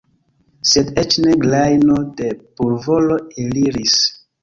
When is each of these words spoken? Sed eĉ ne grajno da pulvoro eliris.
Sed 0.69 0.89
eĉ 1.01 1.17
ne 1.27 1.35
grajno 1.45 2.01
da 2.23 2.33
pulvoro 2.43 3.23
eliris. 3.49 4.05